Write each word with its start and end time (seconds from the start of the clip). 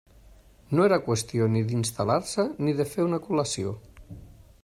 No 0.77 0.85
era 0.87 0.97
qüestió 1.09 1.49
ni 1.57 1.61
d'instal·lar-se 1.67 2.47
ni 2.65 2.75
de 2.81 2.87
fer 2.95 3.07
una 3.11 3.23
col·lació. 3.27 3.77